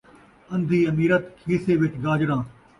[0.53, 2.41] اندھی امیرت، کھیسے ءِچ گاجراں